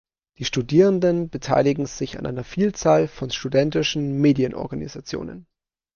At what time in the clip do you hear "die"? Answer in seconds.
0.39-0.45